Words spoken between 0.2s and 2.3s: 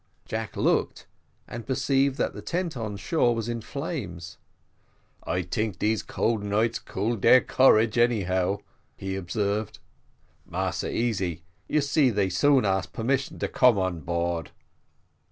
Jack looked, and perceived